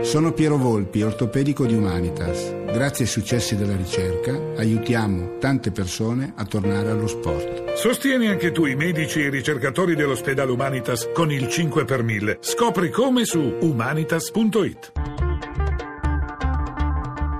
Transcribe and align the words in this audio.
Sono 0.00 0.32
Piero 0.32 0.56
Volpi, 0.56 1.02
ortopedico 1.02 1.66
di 1.66 1.74
Humanitas. 1.74 2.54
Grazie 2.66 3.04
ai 3.04 3.10
successi 3.10 3.56
della 3.56 3.74
ricerca 3.74 4.32
aiutiamo 4.56 5.38
tante 5.38 5.72
persone 5.72 6.32
a 6.36 6.44
tornare 6.44 6.90
allo 6.90 7.08
sport. 7.08 7.74
Sostieni 7.74 8.28
anche 8.28 8.52
tu 8.52 8.64
i 8.64 8.76
medici 8.76 9.20
e 9.20 9.26
i 9.26 9.30
ricercatori 9.30 9.96
dell'ospedale 9.96 10.52
Humanitas 10.52 11.10
con 11.12 11.32
il 11.32 11.48
5 11.48 11.84
per 11.84 12.04
1000. 12.04 12.38
Scopri 12.40 12.90
come 12.90 13.24
su 13.24 13.56
humanitas.it. 13.60 14.92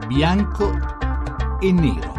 Bianco 0.08 0.72
e 1.60 1.72
nero. 1.72 2.17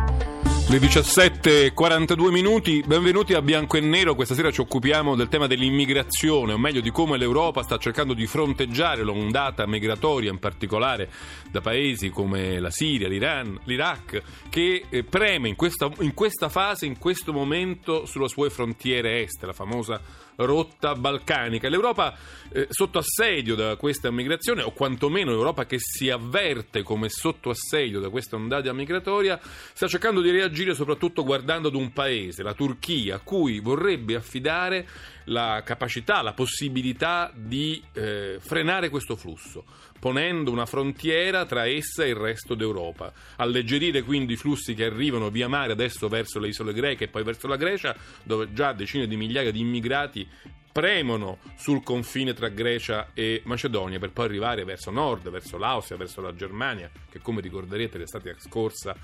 Le 0.69 0.77
17.42 0.77 2.29
minuti, 2.29 2.83
benvenuti 2.85 3.33
a 3.33 3.41
Bianco 3.41 3.77
e 3.77 3.79
Nero. 3.79 4.13
Questa 4.13 4.35
sera 4.35 4.51
ci 4.51 4.61
occupiamo 4.61 5.15
del 5.15 5.27
tema 5.27 5.47
dell'immigrazione, 5.47 6.53
o 6.53 6.59
meglio 6.59 6.79
di 6.79 6.91
come 6.91 7.17
l'Europa 7.17 7.63
sta 7.63 7.79
cercando 7.79 8.13
di 8.13 8.27
fronteggiare 8.27 9.01
l'ondata 9.01 9.65
migratoria, 9.65 10.29
in 10.29 10.37
particolare 10.37 11.09
da 11.49 11.59
paesi 11.59 12.11
come 12.11 12.59
la 12.59 12.69
Siria, 12.69 13.07
l'Iran, 13.07 13.59
l'Iraq, 13.63 14.21
che 14.51 14.85
eh, 14.87 15.03
preme 15.03 15.47
in 15.47 15.55
questa, 15.55 15.89
in 16.01 16.13
questa 16.13 16.49
fase, 16.49 16.85
in 16.85 16.99
questo 16.99 17.33
momento, 17.33 18.05
sulle 18.05 18.27
sue 18.27 18.51
frontiere 18.51 19.23
est, 19.23 19.43
la 19.45 19.53
famosa 19.53 19.99
rotta 20.39 20.95
balcanica. 20.95 21.69
L'Europa 21.69 22.15
eh, 22.51 22.67
sotto 22.69 22.99
assedio 22.99 23.55
da 23.55 23.75
questa 23.75 24.11
migrazione, 24.11 24.61
o 24.61 24.71
quantomeno 24.71 25.31
l'Europa 25.31 25.65
che 25.65 25.77
si 25.79 26.09
avverte 26.09 26.83
come 26.83 27.09
sotto 27.09 27.49
assedio 27.49 27.99
da 27.99 28.09
questa 28.09 28.35
ondata 28.35 28.71
migratoria, 28.73 29.39
sta 29.41 29.87
cercando 29.87 30.21
di 30.21 30.31
reagire 30.31 30.73
soprattutto 30.73 31.23
guardando 31.23 31.67
ad 31.67 31.75
un 31.75 31.91
paese, 31.91 32.43
la 32.43 32.53
Turchia, 32.53 33.15
a 33.15 33.19
cui 33.19 33.59
vorrebbe 33.59 34.15
affidare 34.15 34.87
la 35.29 35.61
capacità, 35.63 36.21
la 36.21 36.33
possibilità 36.33 37.31
di 37.33 37.81
eh, 37.93 38.37
frenare 38.39 38.89
questo 38.89 39.15
flusso, 39.15 39.63
ponendo 39.99 40.51
una 40.51 40.65
frontiera 40.65 41.45
tra 41.45 41.65
essa 41.67 42.03
e 42.03 42.09
il 42.09 42.15
resto 42.15 42.55
d'Europa, 42.55 43.11
alleggerire 43.37 44.01
quindi 44.03 44.33
i 44.33 44.37
flussi 44.37 44.73
che 44.73 44.85
arrivano 44.85 45.29
via 45.29 45.47
mare 45.47 45.71
adesso 45.71 46.07
verso 46.07 46.39
le 46.39 46.47
isole 46.47 46.73
greche 46.73 47.05
e 47.05 47.07
poi 47.07 47.23
verso 47.23 47.47
la 47.47 47.57
Grecia, 47.57 47.95
dove 48.23 48.53
già 48.53 48.73
decine 48.73 49.07
di 49.07 49.17
migliaia 49.17 49.51
di 49.51 49.59
immigrati 49.59 50.27
premono 50.71 51.39
sul 51.57 51.83
confine 51.83 52.33
tra 52.33 52.47
Grecia 52.49 53.09
e 53.13 53.41
Macedonia 53.45 53.99
per 53.99 54.11
poi 54.11 54.25
arrivare 54.25 54.63
verso 54.63 54.91
nord, 54.91 55.29
verso 55.29 55.57
l'Austria, 55.57 55.97
verso 55.97 56.21
la 56.21 56.33
Germania, 56.33 56.89
che 57.09 57.19
come 57.19 57.41
ricorderete 57.41 57.97
l'estate 57.97 58.35
scorsa 58.37 58.95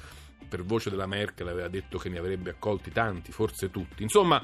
per 0.47 0.63
voce 0.63 0.89
della 0.89 1.07
Merkel 1.07 1.47
aveva 1.47 1.67
detto 1.67 1.97
che 1.97 2.09
ne 2.09 2.19
avrebbe 2.19 2.51
accolti 2.51 2.91
tanti, 2.91 3.31
forse 3.31 3.71
tutti. 3.71 4.03
Insomma, 4.03 4.41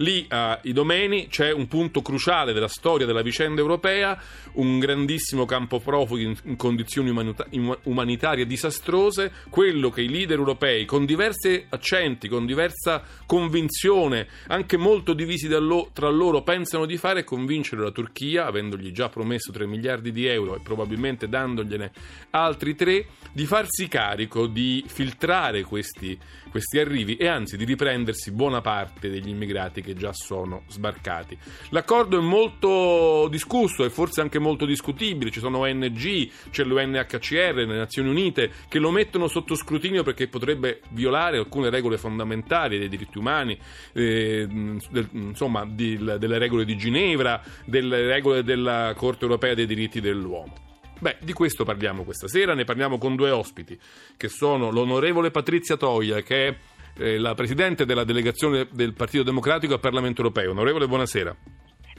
lì 0.00 0.24
a 0.28 0.60
uh, 0.62 0.68
Idomeni 0.68 1.28
c'è 1.28 1.52
un 1.52 1.66
punto 1.66 2.02
cruciale 2.02 2.52
della 2.52 2.68
storia 2.68 3.06
della 3.06 3.22
vicenda 3.22 3.60
europea, 3.60 4.20
un 4.52 4.78
grandissimo 4.78 5.44
campo 5.44 5.78
profughi 5.80 6.24
in, 6.24 6.36
in 6.44 6.56
condizioni 6.56 7.10
umanita- 7.10 7.46
umanitarie 7.84 8.46
disastrose, 8.46 9.32
quello 9.50 9.90
che 9.90 10.02
i 10.02 10.08
leader 10.08 10.38
europei 10.38 10.84
con 10.84 11.04
diversi 11.04 11.64
accenti, 11.68 12.28
con 12.28 12.46
diversa 12.46 13.02
convinzione, 13.26 14.26
anche 14.48 14.76
molto 14.76 15.12
divisi 15.12 15.48
lo- 15.48 15.90
tra 15.92 16.08
loro, 16.08 16.42
pensano 16.42 16.86
di 16.86 16.96
fare 16.96 17.20
è 17.20 17.24
convincere 17.24 17.82
la 17.82 17.90
Turchia, 17.90 18.46
avendogli 18.46 18.92
già 18.92 19.08
promesso 19.08 19.52
3 19.52 19.66
miliardi 19.66 20.12
di 20.12 20.26
euro 20.26 20.56
e 20.56 20.60
probabilmente 20.62 21.28
dandogliene 21.28 21.92
altri 22.30 22.74
3, 22.74 23.06
di 23.32 23.46
farsi 23.46 23.88
carico 23.88 24.46
di 24.46 24.84
filtrare 24.86 25.39
questi, 25.64 26.18
questi 26.50 26.78
arrivi 26.78 27.16
e 27.16 27.26
anzi 27.26 27.56
di 27.56 27.64
riprendersi 27.64 28.30
buona 28.32 28.60
parte 28.60 29.08
degli 29.08 29.28
immigrati 29.28 29.80
che 29.80 29.94
già 29.94 30.12
sono 30.12 30.62
sbarcati. 30.68 31.36
L'accordo 31.70 32.18
è 32.18 32.22
molto 32.22 33.28
discusso 33.28 33.84
e 33.84 33.90
forse 33.90 34.20
anche 34.20 34.38
molto 34.38 34.66
discutibile, 34.66 35.30
ci 35.30 35.40
sono 35.40 35.58
ONG, 35.58 36.30
c'è 36.50 36.64
l'UNHCR, 36.64 37.54
le 37.54 37.66
Nazioni 37.66 38.08
Unite, 38.10 38.50
che 38.68 38.78
lo 38.78 38.90
mettono 38.90 39.26
sotto 39.28 39.54
scrutinio 39.54 40.02
perché 40.02 40.28
potrebbe 40.28 40.80
violare 40.90 41.38
alcune 41.38 41.70
regole 41.70 41.96
fondamentali 41.96 42.78
dei 42.78 42.88
diritti 42.88 43.18
umani, 43.18 43.58
eh, 43.92 44.46
del, 44.46 45.08
insomma 45.12 45.64
di, 45.66 45.96
delle 45.96 46.38
regole 46.38 46.64
di 46.64 46.76
Ginevra, 46.76 47.42
delle 47.64 48.06
regole 48.06 48.44
della 48.44 48.92
Corte 48.96 49.24
europea 49.24 49.54
dei 49.54 49.66
diritti 49.66 50.00
dell'uomo. 50.00 50.69
Beh, 51.00 51.16
di 51.20 51.32
questo 51.32 51.64
parliamo 51.64 52.04
questa 52.04 52.28
sera, 52.28 52.52
ne 52.54 52.64
parliamo 52.64 52.98
con 52.98 53.16
due 53.16 53.30
ospiti, 53.30 53.78
che 54.18 54.28
sono 54.28 54.70
l'onorevole 54.70 55.30
Patrizia 55.30 55.78
Toia, 55.78 56.20
che 56.20 56.48
è 56.48 56.56
eh, 56.98 57.18
la 57.18 57.34
presidente 57.34 57.86
della 57.86 58.04
delegazione 58.04 58.68
del 58.70 58.92
Partito 58.92 59.22
Democratico 59.22 59.72
al 59.72 59.80
Parlamento 59.80 60.20
Europeo. 60.20 60.50
Onorevole, 60.50 60.86
buonasera. 60.86 61.34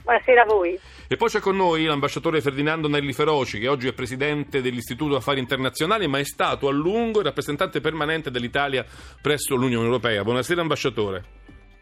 Buonasera 0.04 0.42
a 0.42 0.44
voi. 0.44 0.78
E 1.08 1.16
poi 1.16 1.28
c'è 1.28 1.40
con 1.40 1.56
noi 1.56 1.84
l'ambasciatore 1.84 2.40
Ferdinando 2.40 2.88
Nelli 2.88 3.12
Feroci, 3.12 3.58
che 3.58 3.66
oggi 3.66 3.88
è 3.88 3.92
presidente 3.92 4.62
dell'Istituto 4.62 5.16
Affari 5.16 5.40
Internazionali, 5.40 6.06
ma 6.06 6.20
è 6.20 6.24
stato 6.24 6.68
a 6.68 6.72
lungo 6.72 7.18
il 7.18 7.24
rappresentante 7.24 7.80
permanente 7.80 8.30
dell'Italia 8.30 8.84
presso 9.20 9.56
l'Unione 9.56 9.86
Europea. 9.86 10.22
Buonasera, 10.22 10.60
ambasciatore. 10.60 11.24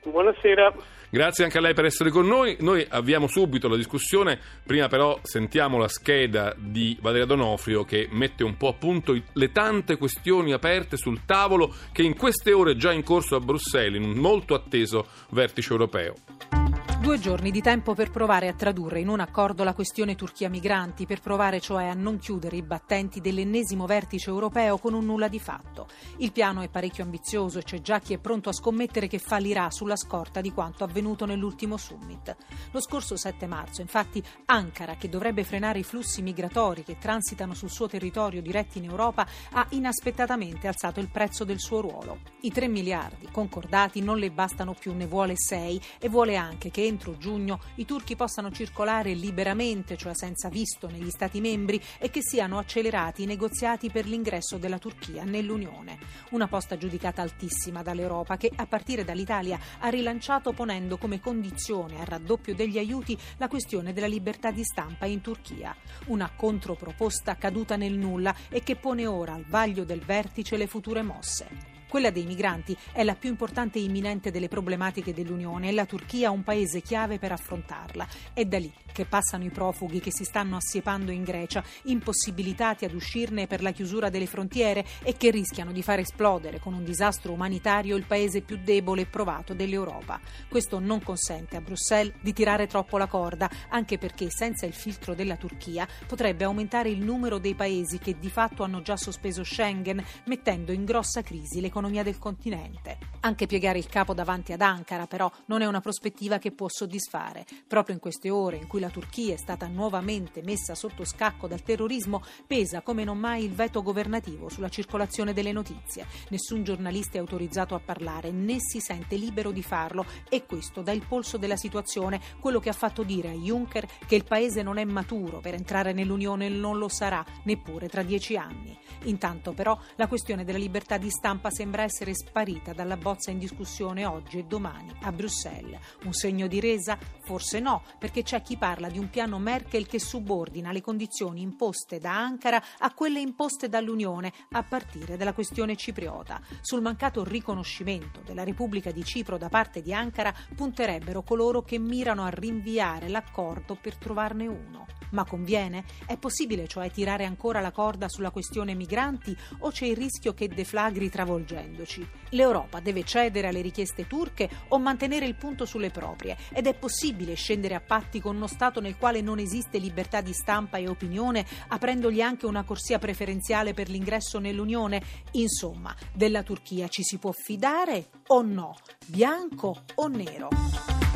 Buonasera. 0.04 0.74
Grazie 1.12 1.42
anche 1.42 1.58
a 1.58 1.60
lei 1.60 1.74
per 1.74 1.86
essere 1.86 2.10
con 2.10 2.24
noi. 2.24 2.56
Noi 2.60 2.86
avviamo 2.88 3.26
subito 3.26 3.66
la 3.66 3.76
discussione, 3.76 4.38
prima 4.64 4.86
però 4.86 5.18
sentiamo 5.22 5.76
la 5.76 5.88
scheda 5.88 6.54
di 6.56 6.96
Valeria 7.00 7.26
Donofrio 7.26 7.82
che 7.82 8.08
mette 8.12 8.44
un 8.44 8.56
po' 8.56 8.68
a 8.68 8.74
punto 8.74 9.20
le 9.32 9.50
tante 9.50 9.96
questioni 9.96 10.52
aperte 10.52 10.96
sul 10.96 11.24
tavolo 11.26 11.74
che 11.90 12.02
in 12.02 12.16
queste 12.16 12.52
ore 12.52 12.72
è 12.72 12.76
già 12.76 12.92
in 12.92 13.02
corso 13.02 13.34
a 13.34 13.40
Bruxelles, 13.40 14.00
in 14.00 14.08
un 14.08 14.18
molto 14.18 14.54
atteso 14.54 15.08
vertice 15.30 15.72
europeo. 15.72 16.59
Due 17.00 17.18
giorni 17.18 17.50
di 17.50 17.62
tempo 17.62 17.94
per 17.94 18.10
provare 18.10 18.46
a 18.46 18.52
tradurre 18.52 19.00
in 19.00 19.08
un 19.08 19.20
accordo 19.20 19.64
la 19.64 19.72
questione 19.72 20.16
Turchia-migranti, 20.16 21.06
per 21.06 21.22
provare 21.22 21.58
cioè 21.58 21.86
a 21.86 21.94
non 21.94 22.18
chiudere 22.18 22.56
i 22.56 22.62
battenti 22.62 23.22
dell'ennesimo 23.22 23.86
vertice 23.86 24.28
europeo 24.28 24.76
con 24.76 24.92
un 24.92 25.06
nulla 25.06 25.26
di 25.26 25.40
fatto. 25.40 25.88
Il 26.18 26.30
piano 26.30 26.60
è 26.60 26.68
parecchio 26.68 27.02
ambizioso 27.02 27.58
e 27.58 27.62
c'è 27.62 27.80
già 27.80 28.00
chi 28.00 28.12
è 28.12 28.18
pronto 28.18 28.50
a 28.50 28.52
scommettere 28.52 29.06
che 29.06 29.18
fallirà 29.18 29.70
sulla 29.70 29.96
scorta 29.96 30.42
di 30.42 30.52
quanto 30.52 30.84
avvenuto 30.84 31.24
nell'ultimo 31.24 31.78
summit. 31.78 32.36
Lo 32.70 32.82
scorso 32.82 33.16
7 33.16 33.46
marzo, 33.46 33.80
infatti, 33.80 34.22
Ankara, 34.44 34.96
che 34.96 35.08
dovrebbe 35.08 35.42
frenare 35.42 35.78
i 35.78 35.84
flussi 35.84 36.20
migratori 36.20 36.84
che 36.84 36.98
transitano 36.98 37.54
sul 37.54 37.70
suo 37.70 37.88
territorio 37.88 38.42
diretti 38.42 38.76
in 38.76 38.84
Europa, 38.84 39.26
ha 39.52 39.66
inaspettatamente 39.70 40.68
alzato 40.68 41.00
il 41.00 41.08
prezzo 41.08 41.44
del 41.44 41.60
suo 41.60 41.80
ruolo. 41.80 42.18
I 42.42 42.52
3 42.52 42.68
miliardi 42.68 43.26
concordati 43.32 44.02
non 44.02 44.18
le 44.18 44.30
bastano 44.30 44.74
più, 44.74 44.92
ne 44.92 45.06
vuole 45.06 45.32
6 45.34 45.80
e 45.98 46.08
vuole 46.10 46.36
anche 46.36 46.70
che 46.70 46.88
entro 46.90 47.16
giugno 47.16 47.60
i 47.76 47.84
turchi 47.84 48.16
possano 48.16 48.50
circolare 48.50 49.14
liberamente, 49.14 49.96
cioè 49.96 50.14
senza 50.14 50.48
visto, 50.48 50.88
negli 50.88 51.10
Stati 51.10 51.40
membri 51.40 51.80
e 51.98 52.10
che 52.10 52.20
siano 52.20 52.58
accelerati 52.58 53.22
i 53.22 53.26
negoziati 53.26 53.90
per 53.90 54.06
l'ingresso 54.06 54.58
della 54.58 54.78
Turchia 54.78 55.22
nell'Unione. 55.24 55.98
Una 56.30 56.48
posta 56.48 56.76
giudicata 56.76 57.22
altissima 57.22 57.82
dall'Europa 57.82 58.36
che, 58.36 58.50
a 58.54 58.66
partire 58.66 59.04
dall'Italia, 59.04 59.58
ha 59.78 59.88
rilanciato 59.88 60.52
ponendo 60.52 60.98
come 60.98 61.20
condizione 61.20 62.00
al 62.00 62.06
raddoppio 62.06 62.54
degli 62.54 62.78
aiuti 62.78 63.16
la 63.36 63.48
questione 63.48 63.92
della 63.92 64.08
libertà 64.08 64.50
di 64.50 64.64
stampa 64.64 65.06
in 65.06 65.20
Turchia. 65.20 65.74
Una 66.06 66.30
controproposta 66.34 67.36
caduta 67.36 67.76
nel 67.76 67.94
nulla 67.94 68.34
e 68.48 68.62
che 68.62 68.74
pone 68.74 69.06
ora 69.06 69.34
al 69.34 69.44
vaglio 69.46 69.84
del 69.84 70.00
vertice 70.00 70.56
le 70.56 70.66
future 70.66 71.02
mosse. 71.02 71.79
Quella 71.90 72.10
dei 72.10 72.24
migranti 72.24 72.76
è 72.92 73.02
la 73.02 73.16
più 73.16 73.28
importante 73.30 73.80
e 73.80 73.82
imminente 73.82 74.30
delle 74.30 74.46
problematiche 74.46 75.12
dell'Unione 75.12 75.68
e 75.68 75.72
la 75.72 75.86
Turchia 75.86 76.28
è 76.28 76.30
un 76.30 76.44
paese 76.44 76.82
chiave 76.82 77.18
per 77.18 77.32
affrontarla. 77.32 78.06
È 78.32 78.44
da 78.44 78.60
lì 78.60 78.72
che 78.92 79.06
passano 79.06 79.44
i 79.44 79.50
profughi 79.50 79.98
che 79.98 80.12
si 80.12 80.22
stanno 80.22 80.56
assiepando 80.56 81.10
in 81.10 81.24
Grecia, 81.24 81.64
impossibilitati 81.84 82.84
ad 82.84 82.94
uscirne 82.94 83.48
per 83.48 83.60
la 83.60 83.72
chiusura 83.72 84.08
delle 84.08 84.26
frontiere 84.26 84.84
e 85.02 85.16
che 85.16 85.30
rischiano 85.30 85.72
di 85.72 85.82
far 85.82 85.98
esplodere 85.98 86.60
con 86.60 86.74
un 86.74 86.84
disastro 86.84 87.32
umanitario 87.32 87.96
il 87.96 88.06
paese 88.06 88.40
più 88.40 88.60
debole 88.62 89.02
e 89.02 89.06
provato 89.06 89.52
dell'Europa. 89.52 90.20
Questo 90.48 90.78
non 90.78 91.02
consente 91.02 91.56
a 91.56 91.60
Bruxelles 91.60 92.14
di 92.20 92.32
tirare 92.32 92.68
troppo 92.68 92.98
la 92.98 93.08
corda, 93.08 93.50
anche 93.68 93.98
perché 93.98 94.30
senza 94.30 94.64
il 94.64 94.74
filtro 94.74 95.14
della 95.14 95.36
Turchia 95.36 95.88
potrebbe 96.06 96.44
aumentare 96.44 96.88
il 96.88 97.02
numero 97.02 97.38
dei 97.38 97.56
paesi 97.56 97.98
che 97.98 98.16
di 98.16 98.30
fatto 98.30 98.62
hanno 98.62 98.80
già 98.80 98.96
sospeso 98.96 99.42
Schengen, 99.42 100.04
mettendo 100.26 100.70
in 100.70 100.84
grossa 100.84 101.22
crisi 101.22 101.60
l'economia 101.60 101.78
dell'economia 101.80 102.02
del 102.02 102.18
continente. 102.18 103.09
Anche 103.22 103.44
piegare 103.44 103.78
il 103.78 103.86
capo 103.86 104.14
davanti 104.14 104.54
ad 104.54 104.62
Ankara, 104.62 105.06
però, 105.06 105.30
non 105.46 105.60
è 105.60 105.66
una 105.66 105.82
prospettiva 105.82 106.38
che 106.38 106.52
può 106.52 106.68
soddisfare. 106.70 107.44
Proprio 107.66 107.94
in 107.94 108.00
queste 108.00 108.30
ore 108.30 108.56
in 108.56 108.66
cui 108.66 108.80
la 108.80 108.88
Turchia 108.88 109.34
è 109.34 109.36
stata 109.36 109.66
nuovamente 109.66 110.42
messa 110.42 110.74
sotto 110.74 111.04
scacco 111.04 111.46
dal 111.46 111.62
terrorismo, 111.62 112.22
pesa 112.46 112.80
come 112.80 113.04
non 113.04 113.18
mai 113.18 113.44
il 113.44 113.52
veto 113.52 113.82
governativo 113.82 114.48
sulla 114.48 114.70
circolazione 114.70 115.34
delle 115.34 115.52
notizie. 115.52 116.06
Nessun 116.30 116.64
giornalista 116.64 117.18
è 117.18 117.20
autorizzato 117.20 117.74
a 117.74 117.80
parlare, 117.80 118.30
né 118.30 118.56
si 118.58 118.80
sente 118.80 119.16
libero 119.16 119.50
di 119.50 119.62
farlo 119.62 120.06
e 120.30 120.46
questo 120.46 120.80
dà 120.80 120.92
il 120.92 121.04
polso 121.06 121.36
della 121.36 121.56
situazione, 121.56 122.22
quello 122.40 122.58
che 122.58 122.70
ha 122.70 122.74
fatto 122.74 123.02
dire 123.02 123.28
a 123.28 123.34
Juncker 123.34 123.86
che 124.06 124.14
il 124.14 124.24
paese 124.24 124.62
non 124.62 124.78
è 124.78 124.84
maturo 124.84 125.40
per 125.40 125.52
entrare 125.52 125.92
nell'Unione 125.92 126.46
e 126.46 126.48
non 126.48 126.78
lo 126.78 126.88
sarà 126.88 127.22
neppure 127.44 127.86
tra 127.86 128.02
dieci 128.02 128.38
anni. 128.38 128.74
Intanto 129.04 129.52
però 129.52 129.78
la 129.96 130.08
questione 130.08 130.42
della 130.42 130.56
libertà 130.56 130.96
di 130.96 131.10
stampa 131.10 131.50
sembra 131.50 131.82
essere 131.82 132.14
sparita 132.14 132.72
dalla 132.72 132.96
bozza 133.10 133.32
in 133.32 133.38
discussione 133.38 134.06
oggi 134.06 134.38
e 134.38 134.44
domani 134.44 134.94
a 135.02 135.10
Bruxelles. 135.10 135.80
Un 136.04 136.12
segno 136.12 136.46
di 136.46 136.60
resa? 136.60 136.96
Forse 137.22 137.58
no, 137.58 137.82
perché 137.98 138.22
c'è 138.22 138.40
chi 138.40 138.56
parla 138.56 138.88
di 138.88 139.00
un 139.00 139.10
piano 139.10 139.40
Merkel 139.40 139.88
che 139.88 139.98
subordina 139.98 140.70
le 140.70 140.80
condizioni 140.80 141.42
imposte 141.42 141.98
da 141.98 142.16
Ankara 142.16 142.62
a 142.78 142.94
quelle 142.94 143.18
imposte 143.18 143.68
dall'Unione, 143.68 144.32
a 144.52 144.62
partire 144.62 145.16
dalla 145.16 145.32
questione 145.32 145.74
cipriota. 145.74 146.40
Sul 146.60 146.82
mancato 146.82 147.24
riconoscimento 147.24 148.20
della 148.24 148.44
Repubblica 148.44 148.92
di 148.92 149.02
Cipro 149.02 149.38
da 149.38 149.48
parte 149.48 149.82
di 149.82 149.92
Ankara 149.92 150.32
punterebbero 150.54 151.22
coloro 151.22 151.62
che 151.62 151.78
mirano 151.78 152.22
a 152.22 152.30
rinviare 152.30 153.08
l'accordo 153.08 153.74
per 153.74 153.96
trovarne 153.96 154.46
uno. 154.46 154.99
Ma 155.10 155.24
conviene? 155.24 155.84
È 156.06 156.16
possibile 156.16 156.66
cioè 156.66 156.90
tirare 156.90 157.24
ancora 157.24 157.60
la 157.60 157.72
corda 157.72 158.08
sulla 158.08 158.30
questione 158.30 158.74
migranti 158.74 159.36
o 159.60 159.70
c'è 159.70 159.86
il 159.86 159.96
rischio 159.96 160.34
che 160.34 160.48
deflagri 160.48 161.08
travolgendoci? 161.08 162.06
L'Europa 162.30 162.80
deve 162.80 163.04
cedere 163.04 163.48
alle 163.48 163.60
richieste 163.60 164.06
turche 164.06 164.48
o 164.68 164.78
mantenere 164.78 165.26
il 165.26 165.34
punto 165.34 165.64
sulle 165.64 165.90
proprie 165.90 166.36
ed 166.52 166.66
è 166.66 166.74
possibile 166.74 167.34
scendere 167.34 167.74
a 167.74 167.80
patti 167.80 168.20
con 168.20 168.36
uno 168.36 168.46
Stato 168.46 168.80
nel 168.80 168.96
quale 168.96 169.20
non 169.20 169.38
esiste 169.38 169.78
libertà 169.78 170.20
di 170.20 170.32
stampa 170.32 170.78
e 170.78 170.88
opinione, 170.88 171.46
aprendogli 171.68 172.20
anche 172.20 172.46
una 172.46 172.64
corsia 172.64 172.98
preferenziale 172.98 173.74
per 173.74 173.88
l'ingresso 173.88 174.38
nell'Unione? 174.38 175.02
Insomma, 175.32 175.94
della 176.12 176.42
Turchia 176.42 176.88
ci 176.88 177.02
si 177.02 177.18
può 177.18 177.32
fidare 177.32 178.08
o 178.28 178.42
no? 178.42 178.76
Bianco 179.06 179.84
o 179.96 180.08
nero? 180.08 180.48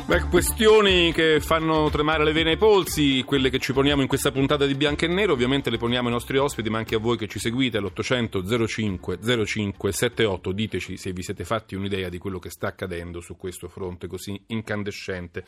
Beh, 0.07 0.25
questioni 0.29 1.11
che 1.11 1.39
fanno 1.39 1.89
tremare 1.89 2.23
le 2.23 2.31
vene 2.31 2.51
ai 2.51 2.57
polsi, 2.57 3.23
quelle 3.23 3.49
che 3.49 3.57
ci 3.57 3.73
poniamo 3.73 4.03
in 4.03 4.07
questa 4.07 4.31
puntata 4.31 4.67
di 4.67 4.75
Bianco 4.75 5.05
e 5.05 5.07
Nero, 5.07 5.33
ovviamente 5.33 5.71
le 5.71 5.79
poniamo 5.79 6.09
ai 6.09 6.13
nostri 6.13 6.37
ospiti, 6.37 6.69
ma 6.69 6.77
anche 6.77 6.93
a 6.93 6.99
voi 6.99 7.17
che 7.17 7.27
ci 7.27 7.39
seguite 7.39 7.79
all'800 7.79 8.67
05 8.67 9.17
05 9.45 9.91
78. 9.91 10.51
Diteci 10.51 10.97
se 10.97 11.11
vi 11.11 11.23
siete 11.23 11.43
fatti 11.43 11.73
un'idea 11.73 12.09
di 12.09 12.19
quello 12.19 12.37
che 12.37 12.51
sta 12.51 12.67
accadendo 12.67 13.19
su 13.19 13.35
questo 13.35 13.67
fronte 13.67 14.05
così 14.05 14.39
incandescente. 14.45 15.43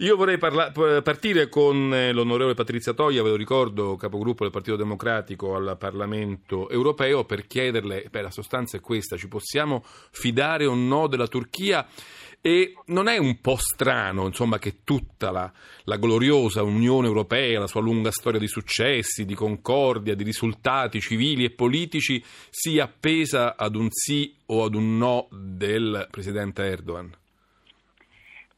Io 0.00 0.14
vorrei 0.14 0.36
parla- 0.36 0.70
partire 1.02 1.48
con 1.48 1.94
eh, 1.94 2.12
l'onorevole 2.12 2.52
Patrizia 2.52 2.92
Toia, 2.92 3.22
ve 3.22 3.30
lo 3.30 3.36
ricordo, 3.36 3.96
capogruppo 3.96 4.42
del 4.42 4.52
Partito 4.52 4.76
Democratico 4.76 5.54
al 5.54 5.76
Parlamento 5.78 6.68
europeo, 6.68 7.24
per 7.24 7.46
chiederle, 7.46 8.08
beh, 8.10 8.20
la 8.20 8.30
sostanza 8.30 8.76
è 8.76 8.80
questa, 8.80 9.16
ci 9.16 9.28
possiamo 9.28 9.82
fidare 10.10 10.66
o 10.66 10.74
no 10.74 11.06
della 11.06 11.28
Turchia? 11.28 11.88
E 12.44 12.74
non 12.86 13.06
è 13.06 13.18
un 13.18 13.40
po' 13.40 13.54
strano, 13.54 14.26
insomma, 14.26 14.58
che 14.58 14.82
tutta 14.82 15.30
la, 15.30 15.48
la, 15.84 15.96
gloriosa 15.96 16.64
Unione 16.64 17.06
Europea, 17.06 17.60
la 17.60 17.68
sua 17.68 17.80
lunga 17.80 18.10
storia 18.10 18.40
di 18.40 18.48
successi, 18.48 19.24
di 19.24 19.36
concordia, 19.36 20.16
di 20.16 20.24
risultati 20.24 20.98
civili 20.98 21.44
e 21.44 21.52
politici 21.52 22.20
sia 22.24 22.82
appesa 22.82 23.54
ad 23.54 23.76
un 23.76 23.86
sì 23.90 24.34
o 24.46 24.64
ad 24.64 24.74
un 24.74 24.96
no 24.96 25.28
del 25.30 26.08
presidente 26.10 26.64
Erdogan? 26.64 27.14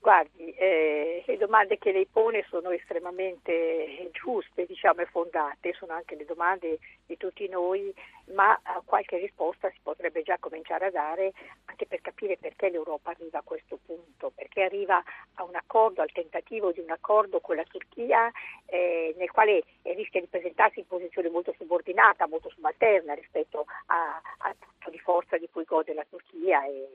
Guardi, 0.01 0.55
eh, 0.55 1.23
le 1.27 1.37
domande 1.37 1.79
che 1.79 1.93
lei 1.93 2.07
pone 2.11 2.45
sono 2.49 2.71
estremamente 2.71 4.11
giuste, 4.13 4.65
diciamo, 4.67 5.01
e 5.01 5.07
fondate, 5.07 5.75
sono 5.79 5.93
anche 5.93 6.15
le 6.15 6.25
domande 6.25 6.79
di 7.07 7.17
tutti 7.17 7.49
noi, 7.49 7.93
ma 8.33 8.59
qualche 8.85 9.19
risposta 9.19 9.71
si 9.71 9.79
potrebbe 9.83 10.23
già 10.23 10.37
cominciare 10.39 10.87
a 10.87 10.91
dare 10.91 11.33
anche 11.67 11.87
per 11.87 12.01
capire 12.01 12.37
perché 12.37 12.71
l'Europa 12.71 13.11
arriva 13.11 13.39
a 13.39 13.43
questo 13.43 13.79
punto, 13.85 14.31
perché 14.35 14.63
arriva 14.63 15.03
a 15.35 15.45
un 15.45 15.55
accordo, 15.55 16.03
al 16.03 16.13
tentativo 16.13 16.73
di 16.73 16.81
un 16.81 16.91
accordo 16.91 17.41
con 17.41 17.57
la 17.57 17.65
Turchia 17.65 18.31
eh, 18.67 19.15
nel 19.17 19.31
quale 19.31 19.65
rischia 19.83 20.21
di 20.21 20.27
presentarsi 20.27 20.81
in 20.81 20.87
posizione 20.87 21.29
molto 21.29 21.55
subordinata, 21.59 22.27
molto 22.27 22.49
subalterna 22.51 23.15
rispetto 23.15 23.67
al 23.87 24.55
punto 24.57 24.91
di 24.91 24.99
forza 24.99 25.37
di 25.37 25.49
cui 25.51 25.65
gode 25.65 25.95
la 25.95 26.07
Turchia 26.09 26.65
e, 26.65 26.89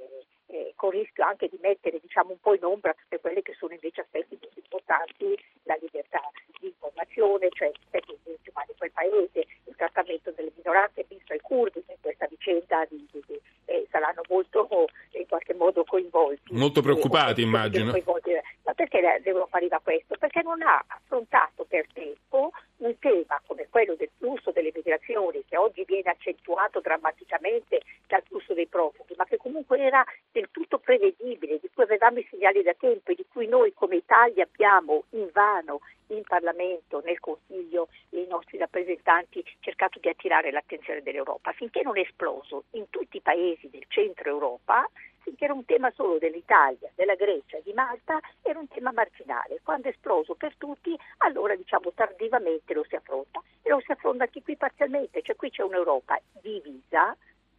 e 0.48 0.74
con 0.76 0.92
rischio 0.92 1.26
anche 1.26 1.48
di 1.48 1.58
mettere 1.62 2.00
diciamo, 2.00 2.32
un 2.32 2.40
po' 2.40 2.56
in 2.56 2.64
ombra 2.64 2.94
tutte 2.94 3.20
quelle 3.20 3.42
che 3.42 3.54
sono 3.54 3.74
invece 3.74 4.02
aspetti 4.02 4.38
più 4.38 4.50
importanti, 4.56 5.38
la 5.64 5.78
libertà 5.80 6.22
di 6.60 6.68
informazione, 6.68 7.50
cioè 7.52 7.72
aspetti 7.84 8.18
di 8.24 8.38
quel 8.78 8.92
paese, 8.92 9.46
il 9.66 9.76
trattamento 9.76 10.32
delle 10.32 10.52
minoranze, 10.56 11.06
ai 11.28 11.40
curdi 11.42 11.84
in 11.88 11.96
questa 12.02 12.28
vicenda 12.28 12.86
di, 12.90 13.08
di, 13.12 13.24
di, 13.28 13.40
eh, 13.66 13.88
saranno 13.92 14.22
molto 14.30 14.68
in 15.12 15.28
qualche 15.28 15.54
modo 15.54 15.84
coinvolti. 15.84 16.54
Molto 16.54 16.82
preoccupati, 16.82 17.42
eh, 17.42 17.46
immagino. 17.46 17.92
Coinvolti. 17.92 18.32
Ma 18.64 18.74
perché 18.74 19.02
l'Europa 19.24 19.58
arriva 19.58 19.78
a 19.78 19.82
questo? 19.82 20.16
Perché 20.18 20.42
non 20.44 20.62
ha 20.62 20.84
affrontato 20.88 21.66
per 21.68 21.86
tempo 21.94 22.52
un 22.78 22.98
tema 23.00 23.42
come 23.46 23.68
quello 23.70 23.96
del 23.96 24.10
flusso 24.18 24.52
delle 24.52 24.72
migrazioni, 24.74 25.44
che 25.48 25.58
oggi 25.58 25.84
viene 25.86 26.12
accentuato 26.12 26.80
drammaticamente 26.80 27.82
dal 28.08 28.24
flusso 28.28 28.54
dei 28.54 28.68
profughi, 28.68 29.16
ma 29.18 29.26
che 29.26 29.38
comunque 29.38 29.80
era 29.80 30.04
del 30.32 30.50
tutto 30.52 30.78
prevedibile, 30.80 31.60
di 31.60 31.70
cui 31.74 31.84
avevamo 31.84 32.20
i 32.20 32.28
segnali 32.30 32.62
da 32.62 32.74
tempo 32.78 33.12
e 33.12 33.16
di 33.16 33.26
cui 33.32 33.48
noi 33.48 33.74
come 33.74 33.98
Italia 33.98 34.44
abbiamo 34.44 35.04
invano 35.12 35.82
in 36.08 36.24
Parlamento, 36.24 37.02
nel 37.04 37.20
Consiglio, 37.20 37.90
nostri 38.30 38.58
rappresentanti 38.58 39.44
cercato 39.60 40.00
di 40.00 40.08
attirare 40.08 40.52
l'attenzione 40.52 41.02
dell'Europa. 41.02 41.52
Finché 41.52 41.82
non 41.84 41.98
è 41.98 42.02
esploso 42.02 42.64
in 42.72 42.90
tutti 42.90 43.18
i 43.18 43.22
paesi 43.22 43.70
del 43.70 43.86
centro 43.88 44.30
Europa, 44.30 44.90
finché 45.22 45.46
era 45.46 45.54
un 45.54 45.66
tema 45.66 45.92
solo 45.92 46.18
dell'Italia, 46.18 46.90
della 46.96 47.16
Grecia, 47.16 47.60
di 47.60 47.74
Malta, 47.74 48.20
era 48.42 48.60
un 48.60 48.68
tema 48.68 48.92
marginale. 48.92 49.60
Quando 49.64 49.88
è 49.88 49.92
esploso 49.92 50.36
per 50.36 50.56
tutti, 50.58 50.98
allora 51.18 51.56
diciamo 51.56 51.92
tardivamente 51.94 52.74
lo 52.74 52.86
si 52.88 52.96
affronta 52.96 53.42
e 53.62 53.70
lo 53.70 53.82
si 53.82 53.92
affronta 53.92 54.24
anche 54.24 54.42
qui 54.42 54.56
parzialmente, 54.56 55.22
cioè 55.22 55.36
qui 55.36 55.50
c'è 55.50 55.64
un'Europa 55.64 56.20
divisa, 56.42 57.16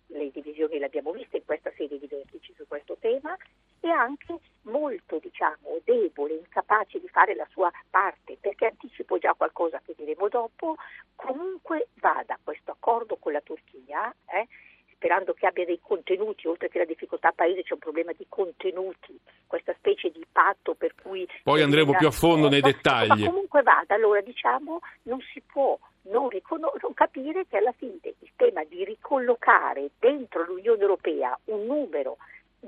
le 0.06 0.31
divisioni 0.31 0.78
le 0.78 0.87
abbiamo 0.87 1.12
viste 1.12 1.37
in 1.37 1.44
questa 1.44 1.70
serie 1.76 1.99
di 1.99 2.06
vertici 2.06 2.52
su 2.56 2.66
questo 2.66 2.96
tema, 2.99 3.37
e 3.81 3.88
anche 3.88 4.38
molto 4.70 5.19
diciamo, 5.19 5.78
debole, 5.84 6.34
incapace 6.34 7.00
di 7.00 7.08
fare 7.08 7.34
la 7.34 7.46
sua 7.50 7.70
parte, 7.90 8.38
perché 8.40 8.67
anticipo 8.67 9.19
già 9.19 9.34
qualcosa 9.34 9.81
che 9.84 9.94
diremo 9.96 10.28
dopo, 10.28 10.76
comunque 11.14 11.88
vada 11.94 12.38
questo 12.43 12.70
accordo 12.70 13.17
con 13.17 13.32
la 13.32 13.40
Turchia, 13.40 14.14
eh, 14.32 14.46
sperando 14.94 15.32
che 15.32 15.46
abbia 15.46 15.64
dei 15.64 15.81
contenuti, 15.82 16.46
oltre 16.46 16.69
che 16.69 16.78
la 16.78 16.84
difficoltà 16.84 17.32
paese 17.32 17.62
c'è 17.62 17.72
un 17.72 17.78
problema 17.78 18.12
di 18.12 18.26
contenuti, 18.28 19.19
questa 19.46 19.75
specie 19.78 20.11
di 20.11 20.25
patto 20.31 20.75
per 20.75 20.94
cui... 21.00 21.26
Poi 21.43 21.62
andremo 21.62 21.94
più 21.96 22.06
a 22.06 22.11
fondo 22.11 22.49
nei 22.49 22.61
dettagli. 22.61 23.25
Ma 23.25 23.26
comunque 23.26 23.62
vada, 23.62 23.94
allora 23.94 24.20
diciamo 24.20 24.81
non 25.05 25.19
si 25.32 25.40
può 25.40 25.78
non, 26.02 26.28
riconos- 26.28 26.81
non 26.82 26.94
capire 26.94 27.46
che 27.46 27.56
alla 27.56 27.73
fine 27.73 27.99
il 28.02 28.31
tema 28.37 28.64
di 28.64 28.84
ricollocare 28.84 29.90
dentro 29.99 30.44
l'Unione 30.44 30.81
Europea 30.81 31.38
un 31.44 31.66
numero 31.66 32.19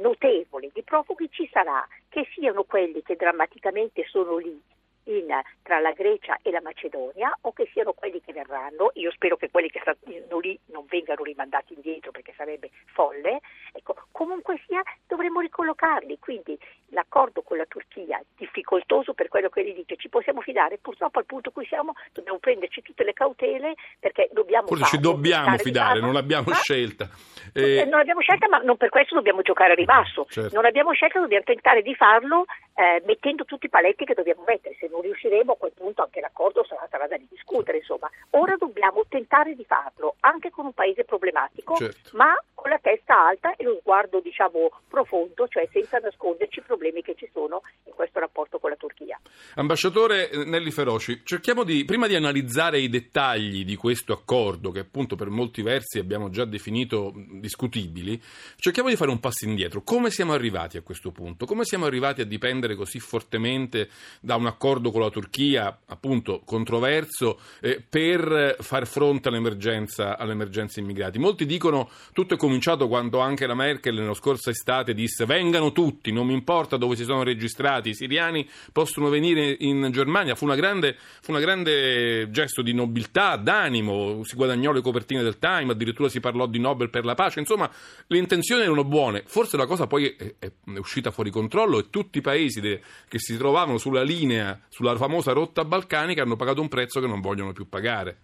notevole 0.03 0.71
di 0.75 0.83
profughi 0.83 1.31
ci 1.31 1.49
sarà, 1.51 1.87
che 2.09 2.27
siano 2.35 2.65
quelli 2.65 3.03
che 3.03 3.17
drammaticamente 3.17 4.05
sono 4.07 4.37
lì 4.37 4.61
in, 5.05 5.41
tra 5.63 5.81
la 5.81 5.93
Grecia 5.93 6.39
e 6.43 6.51
la 6.51 6.61
Macedonia 6.61 7.37
o 7.43 7.53
che 7.53 7.69
siano 7.73 7.93
quelli 7.93 8.21
che 8.21 8.33
verranno, 8.33 8.91
io 8.95 9.11
spero 9.13 9.37
che 9.37 9.51
quelli 9.51 9.71
che 9.71 9.81
stanno 9.81 10.39
lì 10.39 10.59
non 10.67 10.85
vengano 10.87 11.23
rimandati 11.23 11.75
indietro 11.75 12.11
perché 12.11 12.35
sarebbe 12.37 12.71
folle, 12.93 13.41
ecco, 13.73 13.95
comunque 14.23 14.61
sia 14.69 14.81
dovremmo 15.09 15.41
ricollocarli, 15.41 16.17
quindi 16.21 16.57
l'accordo 16.91 17.43
con 17.43 17.57
la 17.57 17.67
Turchia 17.67 18.23
difficoltoso 18.37 19.15
per 19.15 19.27
quello 19.27 19.49
che 19.49 19.63
lei 19.63 19.75
dice, 19.75 19.97
ci 19.97 20.09
possiamo 20.09 20.41
fidare, 20.43 20.79
purtroppo 20.81 21.19
al 21.19 21.27
punto 21.27 21.49
in 21.49 21.55
cui 21.55 21.67
siamo 21.67 21.95
dobbiamo 22.13 22.39
prenderci 22.39 22.83
tutte 22.83 23.03
le 23.03 23.13
cautele 23.13 23.75
perché 23.99 24.29
dobbiamo... 24.33 24.69
Forse 24.69 24.85
ci 24.85 25.01
dobbiamo 25.01 25.57
fidare, 25.59 25.99
non 25.99 26.13
l'abbiamo 26.13 26.51
ma, 26.51 26.55
scelta. 26.55 27.09
Eh, 27.53 27.79
eh... 27.79 27.85
Non 27.85 27.99
l'abbiamo 27.99 28.21
scelta 28.21 28.47
ma 28.49 28.59
non 28.59 28.77
per 28.77 28.91
questo 28.91 29.17
dobbiamo 29.17 29.43
giocare 29.43 29.73
a 29.73 29.75
ribasso, 29.75 30.27
certo. 30.29 30.55
non 30.55 30.67
abbiamo 30.67 30.93
scelta, 30.93 31.19
dobbiamo 31.19 31.45
tentare 31.45 31.83
di 31.83 31.95
farlo 31.97 32.45
eh, 32.75 33.03
mettendo 33.05 33.45
tutti 33.45 33.67
i 33.67 33.71
paletti 33.71 34.05
che 34.05 34.15
dobbiamo 34.15 34.45
mettere, 34.47 34.77
se 34.79 34.89
non 34.91 35.03
riusciremo 35.03 35.53
a 35.53 35.57
quel 35.57 35.73
punto 35.75 36.03
anche 36.03 36.21
l'accordo 36.21 36.65
sarà, 36.65 36.87
sarà 36.91 37.07
da 37.07 37.17
ridiscutere, 37.17 37.79
insomma. 37.79 38.11
Ora 38.31 38.57
dobbiamo 38.57 39.03
tentare 39.09 39.55
di 39.55 39.65
farlo, 39.65 40.17
anche 40.21 40.51
con 40.51 40.67
un 40.67 40.73
paese 40.73 41.05
problematico, 41.05 41.75
certo. 41.77 42.11
ma 42.17 42.35
con 42.55 42.71
la 42.71 42.79
testa 42.79 43.27
alta 43.27 43.57
e 43.57 43.65
lo 43.65 43.79
sguardo 43.81 44.12
diciamo 44.21 44.71
profondo, 44.89 45.47
cioè 45.49 45.69
senza 45.73 45.99
nasconderci 45.99 46.61
i 46.61 46.63
problemi 46.63 47.03
che 47.03 47.15
ci 47.17 47.29
sono 47.33 47.63
in 47.85 47.93
questo 47.95 48.19
rapporto 48.21 48.59
con 48.59 48.71
la 48.71 48.77
Turchia. 48.77 49.21
Ambasciatore 49.55 50.31
Nelli 50.45 50.71
Feroci, 50.71 51.23
cerchiamo 51.25 51.65
di, 51.65 51.85
prima 51.85 52.07
di 52.07 52.15
analizzare 52.15 52.81
i 52.81 52.89
dettagli 52.89 53.65
di 53.65 53.77
questo 53.77 54.13
accordo, 54.13 54.71
che 54.71 54.81
appunto 54.81 55.17
per 55.17 55.29
molti 55.29 55.63
versi 55.63 55.99
abbiamo 55.99 56.31
già 56.31 56.45
definito 56.45 57.13
discutibili, 57.15 58.21
cerchiamo 58.57 58.89
di 58.89 58.97
fare 58.97 59.11
un 59.11 59.21
passo 59.21 59.47
indietro. 59.47 59.83
Come 59.83 60.11
siamo 60.11 60.33
arrivati 60.33 60.77
a 60.77 60.83
questo 60.83 61.11
punto? 61.11 61.47
Come 61.47 61.65
siamo 61.65 61.87
arrivati 61.87 62.21
a 62.21 62.27
dipendere 62.27 62.75
così 62.75 62.99
fortemente 62.99 63.89
da 64.21 64.37
un 64.37 64.47
accordo 64.47 64.91
con 64.91 65.01
la 65.01 65.11
Turchia, 65.11 65.81
appunto 65.87 66.43
controverso, 66.45 67.41
eh, 67.61 67.83
per 67.87 68.57
far 68.61 68.87
fronte 68.87 69.29
all'emergenza, 69.29 70.17
all'emergenza 70.17 70.81
immigrati? 70.81 71.19
Molti 71.19 71.47
dicono 71.47 71.91
tutto 72.13 72.35
è 72.35 72.37
cominciato 72.37 72.89
quando 72.89 73.21
anche 73.21 73.47
la 73.47 73.55
Merkel 73.55 74.02
nello 74.03 74.15
scorso 74.15 74.51
estate 74.51 74.95
disse 74.95 75.25
vengano 75.25 75.73
tutti, 75.73 76.13
non 76.13 76.27
mi 76.27 76.35
importa 76.35 76.77
dove 76.77 76.97
si 76.97 77.05
sono 77.05 77.23
registrati, 77.23 77.91
i 77.91 77.95
siriani 77.95 78.49
possono 78.73 79.09
venire 79.09 79.57
in 79.61 79.89
Germania 79.91 80.35
fu, 80.35 80.45
una 80.45 80.55
grande, 80.55 80.97
un 81.27 81.39
grande 81.39 82.31
gesto 82.31 82.63
di 82.63 82.75
nobiltà, 82.75 83.37
d'animo, 83.37 84.23
si 84.25 84.37
guadagnò 84.37 84.73
le 84.73 84.81
copertine 84.81 85.23
del 85.23 85.39
Time, 85.39 85.73
addirittura 85.73 86.09
si 86.09 86.21
parlò 86.21 86.47
di 86.47 86.59
Nobel 86.59 86.91
per 86.91 87.05
la 87.05 87.15
pace, 87.15 87.41
insomma 87.41 87.71
le 88.07 88.19
intenzioni 88.19 88.63
erano 88.63 88.85
buone, 88.85 89.23
forse 89.27 89.57
la 89.57 89.67
cosa 89.67 89.87
poi 89.87 90.15
è, 90.17 90.35
è 90.39 90.51
uscita 90.77 91.11
fuori 91.11 91.31
controllo 91.31 91.79
e 91.79 91.91
tutti 91.91 92.19
i 92.19 92.21
paesi 92.21 92.61
de, 92.61 92.81
che 93.09 93.19
si 93.19 93.37
trovavano 93.37 93.79
sulla 93.79 94.03
linea, 94.03 94.61
sulla 94.69 94.97
famosa 94.97 95.33
rotta 95.33 95.65
balcanica 95.65 96.23
hanno 96.23 96.37
pagato 96.37 96.61
un 96.61 96.69
prezzo 96.69 97.01
che 97.01 97.07
non 97.07 97.21
vogliono 97.21 97.53
più 97.53 97.69
pagare. 97.69 98.17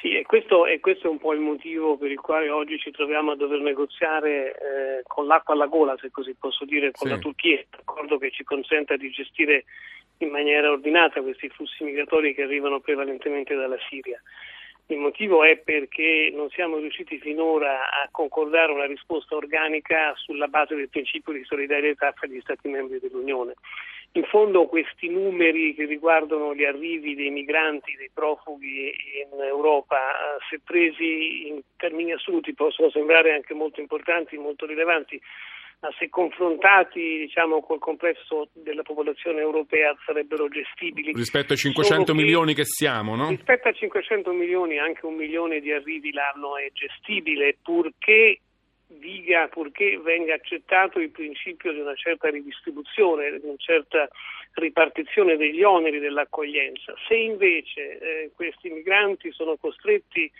Sì, 0.00 0.16
e 0.16 0.22
questo, 0.22 0.64
e 0.64 0.80
questo, 0.80 1.08
è 1.08 1.10
un 1.10 1.18
po' 1.18 1.34
il 1.34 1.40
motivo 1.40 1.98
per 1.98 2.10
il 2.10 2.18
quale 2.18 2.48
oggi 2.48 2.78
ci 2.78 2.90
troviamo 2.90 3.32
a 3.32 3.36
dover 3.36 3.60
negoziare 3.60 4.54
eh, 4.54 5.02
con 5.06 5.26
l'acqua 5.26 5.52
alla 5.52 5.66
gola, 5.66 5.94
se 6.00 6.10
così 6.10 6.34
posso 6.38 6.64
dire, 6.64 6.90
con 6.90 7.06
sì. 7.06 7.12
la 7.12 7.18
Turchia, 7.20 7.56
un 7.56 7.78
accordo 7.80 8.16
che 8.16 8.30
ci 8.30 8.42
consenta 8.42 8.96
di 8.96 9.10
gestire 9.10 9.64
in 10.18 10.30
maniera 10.30 10.70
ordinata 10.70 11.20
questi 11.20 11.50
flussi 11.50 11.84
migratori 11.84 12.34
che 12.34 12.42
arrivano 12.42 12.80
prevalentemente 12.80 13.54
dalla 13.54 13.76
Siria. 13.90 14.20
Il 14.86 14.98
motivo 14.98 15.44
è 15.44 15.58
perché 15.58 16.32
non 16.34 16.48
siamo 16.48 16.78
riusciti 16.78 17.18
finora 17.18 17.90
a 17.90 18.08
concordare 18.10 18.72
una 18.72 18.86
risposta 18.86 19.36
organica 19.36 20.14
sulla 20.16 20.48
base 20.48 20.74
del 20.74 20.88
principio 20.88 21.34
di 21.34 21.44
solidarietà 21.44 22.12
fra 22.12 22.26
gli 22.26 22.40
Stati 22.40 22.68
membri 22.68 22.98
dell'Unione. 22.98 23.54
In 24.12 24.24
fondo 24.24 24.66
questi 24.66 25.08
numeri 25.08 25.72
che 25.72 25.84
riguardano 25.84 26.52
gli 26.52 26.64
arrivi 26.64 27.14
dei 27.14 27.30
migranti, 27.30 27.94
dei 27.96 28.10
profughi 28.12 28.92
in 29.22 29.40
Europa, 29.40 29.96
eh, 29.96 30.38
se 30.48 30.60
presi 30.64 31.46
in 31.46 31.60
termini 31.76 32.12
assoluti 32.12 32.52
possono 32.52 32.90
sembrare 32.90 33.32
anche 33.32 33.54
molto 33.54 33.80
importanti, 33.80 34.36
molto 34.36 34.66
rilevanti, 34.66 35.20
ma 35.80 35.90
se 35.96 36.08
confrontati 36.08 37.18
diciamo, 37.18 37.62
col 37.62 37.78
complesso 37.78 38.48
della 38.52 38.82
popolazione 38.82 39.40
europea 39.40 39.96
sarebbero 40.04 40.48
gestibili. 40.48 41.12
Rispetto 41.12 41.52
ai 41.52 41.58
500 41.58 42.12
milioni 42.12 42.52
che 42.52 42.64
siamo, 42.64 43.14
no? 43.14 43.28
Rispetto 43.28 43.68
a 43.68 43.72
500 43.72 44.32
milioni 44.32 44.78
anche 44.78 45.06
un 45.06 45.14
milione 45.14 45.60
di 45.60 45.72
arrivi 45.72 46.12
l'anno 46.12 46.56
è 46.56 46.68
gestibile, 46.72 47.56
purché 47.62 48.40
diga 49.00 49.48
purché 49.48 49.98
venga 49.98 50.34
accettato 50.34 51.00
il 51.00 51.10
principio 51.10 51.72
di 51.72 51.80
una 51.80 51.94
certa 51.94 52.28
ridistribuzione, 52.28 53.40
di 53.40 53.46
una 53.46 53.56
certa 53.56 54.08
ripartizione 54.54 55.36
degli 55.36 55.62
oneri 55.62 55.98
dell'accoglienza. 55.98 56.94
Se 57.08 57.16
invece 57.16 57.98
eh, 57.98 58.30
questi 58.34 58.68
migranti 58.70 59.32
sono 59.32 59.56
costretti 59.56 60.30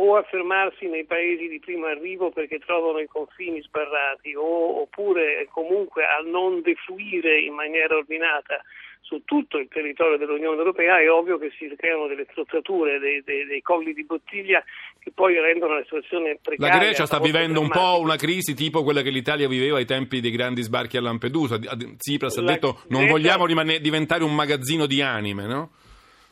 o 0.00 0.16
a 0.16 0.22
fermarsi 0.22 0.86
nei 0.86 1.04
paesi 1.04 1.46
di 1.46 1.60
primo 1.60 1.86
arrivo 1.86 2.30
perché 2.30 2.58
trovano 2.58 3.00
i 3.00 3.06
confini 3.06 3.60
sbarrati 3.60 4.34
o, 4.34 4.80
oppure 4.80 5.46
comunque 5.50 6.04
a 6.04 6.22
non 6.24 6.62
defluire 6.62 7.40
in 7.40 7.52
maniera 7.52 7.96
ordinata 7.96 8.62
su 9.02 9.22
tutto 9.24 9.58
il 9.58 9.68
territorio 9.68 10.16
dell'Unione 10.16 10.56
Europea, 10.56 11.00
è 11.00 11.10
ovvio 11.10 11.36
che 11.36 11.50
si 11.58 11.70
creano 11.76 12.06
delle 12.06 12.26
strozzature, 12.30 12.98
dei, 12.98 13.22
dei, 13.24 13.44
dei 13.44 13.60
colli 13.60 13.92
di 13.92 14.04
bottiglia 14.04 14.62
che 14.98 15.10
poi 15.12 15.38
rendono 15.38 15.74
la 15.74 15.82
situazione 15.82 16.38
precaria. 16.40 16.74
La 16.74 16.80
Grecia 16.80 17.06
sta 17.06 17.18
vivendo 17.18 17.60
un 17.60 17.68
po' 17.68 17.98
una 18.00 18.16
crisi 18.16 18.54
tipo 18.54 18.82
quella 18.84 19.02
che 19.02 19.10
l'Italia 19.10 19.48
viveva 19.48 19.78
ai 19.78 19.86
tempi 19.86 20.20
dei 20.20 20.30
grandi 20.30 20.62
sbarchi 20.62 20.96
a 20.96 21.00
Lampedusa. 21.00 21.58
Tsipras 21.58 22.38
ha 22.38 22.42
detto 22.42 22.82
non 22.88 23.00
Grecia... 23.00 23.12
vogliamo 23.12 23.46
rimane- 23.46 23.80
diventare 23.80 24.22
un 24.22 24.34
magazzino 24.34 24.86
di 24.86 25.02
anime, 25.02 25.46
no? 25.46 25.70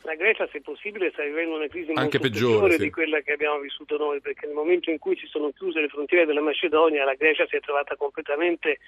La 0.09 0.15
Grecia, 0.15 0.49
se 0.51 0.59
possibile, 0.61 1.11
sta 1.11 1.23
vivendo 1.23 1.55
una 1.55 1.67
crisi 1.67 1.91
Anche 1.91 2.17
molto 2.17 2.19
peggiore, 2.19 2.53
peggiore 2.53 2.73
sì. 2.77 2.81
di 2.81 2.89
quella 2.89 3.19
che 3.19 3.33
abbiamo 3.33 3.59
vissuto 3.59 3.95
noi, 3.95 4.19
perché 4.21 4.47
nel 4.47 4.55
momento 4.55 4.89
in 4.89 4.97
cui 4.97 5.15
si 5.15 5.27
sono 5.27 5.51
chiuse 5.51 5.81
le 5.81 5.87
frontiere 5.87 6.25
della 6.25 6.41
Macedonia, 6.41 7.05
la 7.05 7.13
Grecia 7.13 7.45
si 7.45 7.55
è 7.55 7.59
trovata 7.59 7.95
completamente 7.95 8.79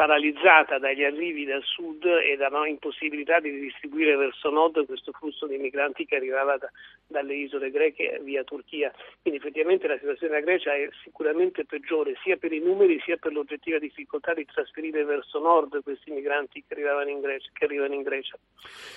paralizzata 0.00 0.78
dagli 0.78 1.04
arrivi 1.04 1.44
dal 1.44 1.62
sud 1.62 2.06
e 2.06 2.34
dalla 2.38 2.66
impossibilità 2.66 3.38
di 3.38 3.60
distribuire 3.60 4.16
verso 4.16 4.48
nord 4.48 4.86
questo 4.86 5.12
flusso 5.12 5.46
di 5.46 5.58
migranti 5.58 6.06
che 6.06 6.16
arrivava 6.16 6.56
da, 6.56 6.70
dalle 7.06 7.34
isole 7.34 7.70
greche 7.70 8.18
via 8.22 8.42
Turchia. 8.42 8.90
Quindi 9.20 9.40
effettivamente 9.40 9.86
la 9.86 9.98
situazione 9.98 10.32
della 10.32 10.46
Grecia 10.46 10.74
è 10.74 10.88
sicuramente 11.02 11.66
peggiore 11.66 12.14
sia 12.22 12.38
per 12.38 12.50
i 12.50 12.60
numeri 12.60 12.98
sia 13.04 13.18
per 13.18 13.32
l'oggettiva 13.32 13.78
difficoltà 13.78 14.32
di 14.32 14.46
trasferire 14.46 15.04
verso 15.04 15.38
nord 15.38 15.82
questi 15.82 16.10
migranti 16.12 16.64
che, 16.66 16.80
in 16.80 17.20
Grecia, 17.20 17.50
che 17.52 17.66
arrivano 17.66 17.92
in 17.92 18.00
Grecia. 18.00 18.38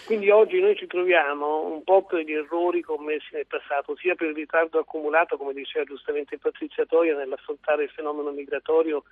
Quindi 0.05 0.29
oggi 0.29 0.61
noi 0.61 0.77
ci 0.77 0.87
troviamo 0.87 1.65
un 1.65 1.83
po' 1.83 2.03
per 2.03 2.23
gli 2.23 2.31
errori 2.31 2.79
commessi 2.79 3.27
nel 3.33 3.45
passato, 3.45 3.97
sia 3.97 4.15
per 4.15 4.29
il 4.29 4.35
ritardo 4.35 4.79
accumulato, 4.79 5.35
come 5.35 5.51
diceva 5.51 5.83
giustamente 5.83 6.37
Patrizia 6.37 6.85
Toia, 6.85 7.17
nell'affrontare 7.17 7.83
il 7.83 7.89
fenomeno 7.89 8.31
migratorio 8.31 9.03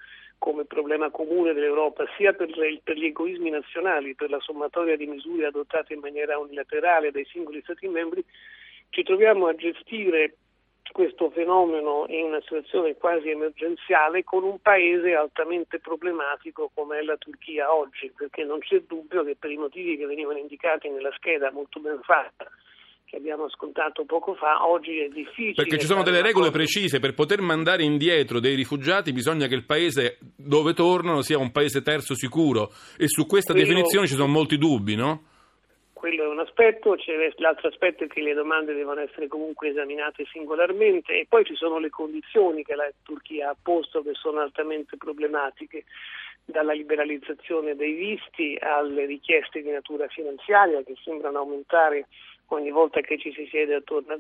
come 0.42 0.66
problema 0.66 1.12
comune 1.12 1.54
dell'Europa, 1.54 2.04
sia 2.18 2.34
per, 2.34 2.50
per, 2.84 2.98
gli 2.98 3.06
egoismi 3.06 3.52
nazionali, 3.52 4.16
per 4.16 4.32
la 4.32 4.40
sommatoria 4.40 4.98
di 4.98 5.06
misure 5.06 5.46
adottate 5.46 5.94
in 5.94 6.00
maniera 6.00 6.40
unilaterale 6.40 7.12
dai 7.12 7.26
singoli 7.26 7.62
Stati 7.62 7.88
membri, 7.88 8.26
ci 8.90 9.04
troviamo 9.04 9.46
a 9.46 9.54
gestire 9.54 10.38
questo 10.92 11.30
fenomeno 11.30 12.06
in 12.08 12.26
una 12.26 12.42
situazione 12.42 12.96
quasi 12.96 13.30
emergenziale 13.30 14.24
con 14.24 14.42
un 14.42 14.60
paese 14.60 15.14
altamente 15.14 15.78
problematico 15.78 16.72
come 16.74 16.98
è 16.98 17.02
la 17.04 17.18
Turchia 17.18 17.72
oggi, 17.72 18.12
perché 18.18 18.44
non 18.44 18.58
c'è 18.62 18.82
dubbio 18.88 19.24
che 19.24 19.36
per 19.36 19.52
i 19.52 19.58
motivi 19.58 19.96
che 19.96 20.08
venivano 20.08 20.40
indicati 20.40 20.90
nella 20.90 21.12
scheda 21.12 21.52
molto 21.52 21.80
ben 21.80 22.02
fatta 22.02 22.50
che 23.12 23.18
abbiamo 23.18 23.44
ascoltato 23.44 24.06
poco 24.06 24.36
fa, 24.36 24.66
oggi 24.66 25.00
è 25.00 25.10
difficile. 25.10 25.52
Perché 25.56 25.78
ci 25.78 25.86
sono 25.86 26.02
delle 26.02 26.22
regole 26.22 26.50
precise, 26.50 27.00
per 27.00 27.14
poter 27.14 27.42
mandare 27.42 27.84
indietro 27.84 28.40
dei 28.40 28.56
rifugiati 28.56 29.12
bisogna 29.12 29.48
che 29.48 29.56
il 29.56 29.66
paese 29.66 30.18
dove 30.38 30.74
tornano 30.74 31.22
sia 31.22 31.38
un 31.38 31.52
paese 31.52 31.82
terzo 31.82 32.16
sicuro 32.16 32.72
e 32.98 33.10
su 33.10 33.26
questa 33.26 33.52
Quello... 33.52 33.68
definizione 33.68 34.08
ci 34.08 34.14
sono 34.14 34.32
molti 34.32 34.58
dubbi, 34.58 34.96
no? 34.96 35.24
Quello 35.92 36.24
è 36.24 36.28
un 36.28 36.40
aspetto, 36.40 36.96
l'altro 37.36 37.68
aspetto 37.68 38.06
è 38.06 38.08
che 38.08 38.22
le 38.22 38.34
domande 38.34 38.74
devono 38.74 39.02
essere 39.02 39.28
comunque 39.28 39.68
esaminate 39.68 40.24
singolarmente 40.32 41.12
e 41.20 41.26
poi 41.28 41.44
ci 41.44 41.56
sono 41.56 41.80
le 41.80 41.90
condizioni 41.90 42.64
che 42.64 42.76
la 42.76 42.90
Turchia 43.04 43.50
ha 43.50 43.58
posto 43.62 44.02
che 44.02 44.14
sono 44.14 44.40
altamente 44.40 44.96
problematiche 44.96 45.84
dalla 46.46 46.72
liberalizzazione 46.72 47.76
dei 47.76 47.94
visti 47.94 48.58
alle 48.60 49.06
richieste 49.06 49.62
di 49.62 49.70
natura 49.70 50.08
finanziaria 50.08 50.82
che 50.82 50.96
sembrano 51.04 51.40
aumentare 51.40 52.08
ogni 52.56 52.72
volta 52.72 53.02
che 53.02 53.18
ci 53.18 53.32
si 53.34 53.48
siede 53.48 53.76
attorno 53.76 54.20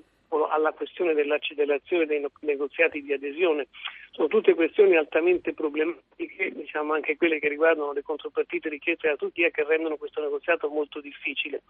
alla 0.50 0.71
questione 0.71 1.13
dell'accelerazione 1.13 2.05
dei 2.05 2.25
negoziati 2.41 3.01
di 3.01 3.13
adesione. 3.13 3.67
Sono 4.11 4.27
tutte 4.27 4.53
questioni 4.53 4.95
altamente 4.95 5.53
problematiche, 5.53 6.51
diciamo 6.51 6.93
anche 6.93 7.17
quelle 7.17 7.39
che 7.39 7.50
riguardano 7.50 7.93
le 7.93 8.01
contropartite 8.01 8.69
richieste 8.69 9.07
dalla 9.07 9.19
Turchia 9.19 9.50
che 9.50 9.63
rendono 9.63 9.97
questo 9.97 10.21
negoziato 10.21 10.69
molto 10.69 11.01
difficile. 11.01 11.61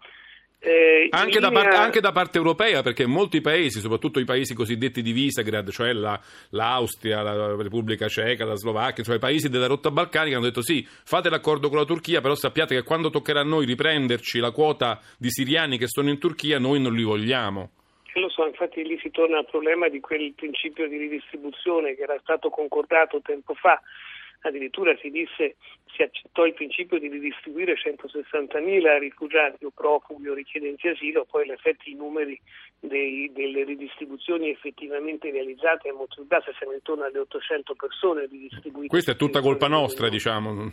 Eh, 0.64 1.08
anche, 1.10 1.40
linea... 1.40 1.50
da 1.50 1.60
parte, 1.60 1.76
anche, 1.76 2.00
da 2.00 2.12
parte, 2.12 2.38
europea, 2.38 2.82
perché 2.82 3.04
molti 3.04 3.40
paesi, 3.40 3.80
soprattutto 3.80 4.20
i 4.20 4.24
paesi 4.24 4.54
cosiddetti 4.54 5.02
di 5.02 5.10
Visegrad, 5.10 5.68
cioè 5.70 5.92
la, 5.92 6.20
l'Austria, 6.50 7.20
la 7.20 7.56
Repubblica 7.56 8.06
Ceca, 8.06 8.44
la 8.44 8.54
Slovacchia, 8.54 9.02
cioè 9.02 9.16
i 9.16 9.18
paesi 9.18 9.48
della 9.48 9.66
rotta 9.66 9.90
balcanica, 9.90 10.36
hanno 10.36 10.46
detto 10.46 10.62
sì, 10.62 10.86
fate 10.86 11.28
l'accordo 11.30 11.68
con 11.68 11.78
la 11.78 11.84
Turchia, 11.84 12.20
però 12.20 12.36
sappiate 12.36 12.76
che 12.76 12.84
quando 12.84 13.10
toccherà 13.10 13.40
a 13.40 13.44
noi 13.44 13.66
riprenderci 13.66 14.38
la 14.38 14.52
quota 14.52 15.00
di 15.18 15.30
siriani 15.30 15.78
che 15.78 15.88
sono 15.88 16.10
in 16.10 16.20
Turchia, 16.20 16.60
noi 16.60 16.80
non 16.80 16.94
li 16.94 17.02
vogliamo. 17.02 17.70
Lo 18.14 18.28
so, 18.28 18.46
infatti 18.46 18.84
lì 18.84 18.96
si 19.02 19.10
torna 19.10 19.38
al 19.38 19.46
problema 19.46 19.88
di 19.88 19.98
quel 19.98 20.32
principio 20.36 20.86
di 20.86 20.96
ridistribuzione 20.96 21.96
che 21.96 22.02
era 22.02 22.18
stato 22.20 22.50
concordato 22.50 23.20
tempo 23.20 23.54
fa 23.54 23.80
addirittura 24.42 24.96
si 25.00 25.10
disse, 25.10 25.56
si 25.94 26.02
accettò 26.02 26.44
il 26.46 26.54
principio 26.54 26.98
di 26.98 27.08
ridistribuire 27.08 27.74
160.000 27.74 28.98
rifugiati 28.98 29.64
o 29.64 29.70
profughi 29.70 30.28
o 30.28 30.34
richiedenti 30.34 30.88
asilo, 30.88 31.24
poi 31.24 31.46
in 31.46 31.52
effetti 31.52 31.90
i 31.90 31.94
numeri 31.94 32.38
dei, 32.78 33.30
delle 33.32 33.64
ridistribuzioni 33.64 34.50
effettivamente 34.50 35.30
realizzate 35.30 35.88
è 35.88 35.92
molto 35.92 36.22
bassa, 36.24 36.52
siamo 36.58 36.72
intorno 36.72 37.04
alle 37.04 37.18
800 37.18 37.74
persone 37.74 38.26
ridistribuite. 38.26 38.88
Questa 38.88 39.12
è 39.12 39.16
tutta 39.16 39.40
colpa 39.40 39.68
nostra, 39.68 40.08
diciamo. 40.08 40.72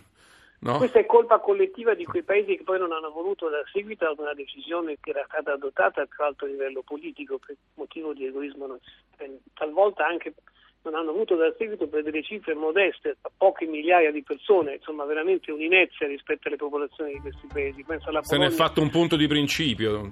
No? 0.62 0.78
Questa 0.78 1.00
è 1.00 1.06
colpa 1.06 1.40
collettiva 1.40 1.94
di 1.94 2.04
quei 2.04 2.24
paesi 2.24 2.58
che 2.58 2.64
poi 2.64 2.80
non 2.80 2.92
hanno 2.92 3.12
voluto 3.12 3.48
dar 3.48 3.64
seguito 3.72 4.06
ad 4.06 4.20
una 4.20 4.34
decisione 4.34 4.98
che 5.00 5.12
era 5.12 5.24
stata 5.26 5.54
adottata 5.54 6.02
a 6.02 6.06
più 6.06 6.22
alto 6.22 6.46
livello 6.46 6.82
politico 6.82 7.38
per 7.38 7.56
motivo 7.76 8.14
di 8.14 8.26
egoismo 8.26 8.78
talvolta 9.54 10.06
anche 10.06 10.34
non 10.84 10.96
hanno 10.96 11.12
avuto 11.12 11.36
dar 11.36 11.54
seguito 11.58 11.88
per 11.88 12.04
delle 12.04 12.24
cifre 12.24 12.54
modeste, 12.54 13.18
a 13.22 13.32
poche 13.36 13.66
migliaia 13.66 14.12
di 14.12 14.24
persone, 14.24 14.76
insomma 14.76 15.04
veramente 15.06 15.52
un'inezia 15.52 16.08
rispetto 16.08 16.48
alle 16.48 16.58
popolazioni 16.58 17.14
di 17.14 17.20
questi 17.20 17.48
paesi. 17.52 17.84
Polonia, 17.84 18.24
Se 18.24 18.38
ne 18.38 18.48
è 18.48 18.50
fatto 18.50 18.82
un 18.82 18.90
punto 18.90 19.16
di 19.16 19.28
principio. 19.28 20.10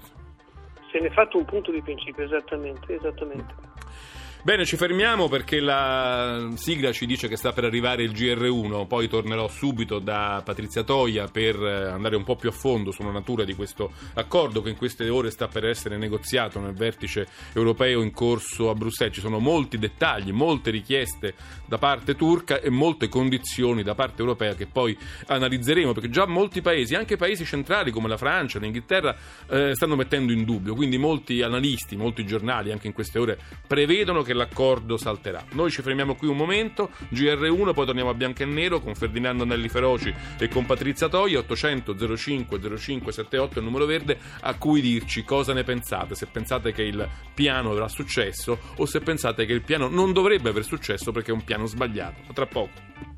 Se 0.91 0.99
ne 0.99 1.07
è 1.07 1.11
fatto 1.11 1.37
un 1.37 1.45
punto 1.45 1.71
di 1.71 1.81
principio, 1.81 2.23
esattamente. 2.23 2.93
esattamente. 2.93 3.76
Bene, 4.47 4.63
ci 4.63 4.77
fermiamo 4.77 5.27
perché 5.27 5.59
la 5.59 6.51
sigla 6.55 6.93
ci 6.93 7.05
dice 7.05 7.27
che 7.27 7.35
sta 7.35 7.51
per 7.51 7.65
arrivare 7.65 8.03
il 8.03 8.11
GR1, 8.11 8.87
poi 8.87 9.09
tornerò 9.09 9.49
subito 9.49 9.99
da 9.99 10.41
Patrizia 10.41 10.83
Toia 10.83 11.27
per 11.27 11.57
andare 11.57 12.15
un 12.15 12.23
po' 12.23 12.37
più 12.37 12.47
a 12.47 12.53
fondo 12.53 12.91
sulla 12.91 13.11
natura 13.11 13.43
di 13.43 13.53
questo 13.55 13.91
accordo 14.13 14.61
che 14.61 14.69
in 14.69 14.77
queste 14.77 15.09
ore 15.09 15.31
sta 15.31 15.49
per 15.49 15.65
essere 15.65 15.97
negoziato 15.97 16.61
nel 16.61 16.73
vertice 16.75 17.27
europeo 17.51 18.01
in 18.01 18.13
corso 18.13 18.69
a 18.69 18.73
Bruxelles. 18.73 19.15
Ci 19.15 19.19
sono 19.19 19.39
molti 19.39 19.77
dettagli, 19.77 20.31
molte 20.31 20.71
richieste 20.71 21.33
da 21.65 21.77
parte 21.77 22.15
turca 22.15 22.61
e 22.61 22.69
molte 22.69 23.09
condizioni 23.09 23.83
da 23.83 23.95
parte 23.95 24.21
europea 24.21 24.55
che 24.55 24.65
poi 24.65 24.97
analizzeremo 25.25 25.91
perché 25.91 26.09
già 26.09 26.25
molti 26.25 26.61
paesi, 26.61 26.95
anche 26.95 27.17
paesi 27.17 27.43
centrali 27.43 27.91
come 27.91 28.07
la 28.07 28.15
Francia, 28.15 28.59
l'Inghilterra, 28.59 29.13
eh, 29.49 29.75
stanno 29.75 29.97
mettendo 29.97 30.31
in 30.31 30.45
dubbio. 30.45 30.73
Quindi 30.73 30.97
molti 30.97 31.41
analisti, 31.41 31.97
molti 31.97 32.25
giornali 32.25 32.71
anche 32.71 32.87
in 32.87 32.93
queste 32.93 33.19
ore 33.19 33.37
prevedono 33.67 34.21
che 34.21 34.35
l'accordo 34.37 34.95
salterà. 34.97 35.43
Noi 35.51 35.69
ci 35.69 35.81
fermiamo 35.81 36.15
qui 36.15 36.27
un 36.27 36.37
momento, 36.37 36.91
GR1, 37.11 37.73
poi 37.73 37.85
torniamo 37.85 38.09
a 38.09 38.13
bianco 38.13 38.43
e 38.43 38.45
nero 38.45 38.79
con 38.79 38.95
Ferdinando 38.95 39.43
Nelli 39.43 39.67
Feroci 39.67 40.13
e 40.37 40.47
con 40.47 40.65
Patrizia 40.65 41.09
Toia, 41.09 41.39
800 41.39 42.15
05 42.15 42.77
05 42.77 43.11
78 43.11 43.55
è 43.55 43.57
il 43.57 43.63
numero 43.65 43.85
verde, 43.85 44.17
a 44.41 44.55
cui 44.55 44.79
dirci 44.81 45.23
cosa 45.23 45.53
ne 45.53 45.63
pensate, 45.63 46.15
se 46.15 46.27
pensate 46.27 46.71
che 46.71 46.83
il 46.83 47.07
piano 47.33 47.71
avrà 47.71 47.87
successo 47.87 48.57
o 48.75 48.85
se 48.85 48.99
pensate 48.99 49.45
che 49.45 49.53
il 49.53 49.63
piano 49.63 49.87
non 49.87 50.13
dovrebbe 50.13 50.49
aver 50.49 50.63
successo 50.63 51.11
perché 51.11 51.31
è 51.31 51.33
un 51.33 51.43
piano 51.43 51.65
sbagliato. 51.65 52.21
A 52.27 52.33
tra 52.33 52.45
poco. 52.45 53.16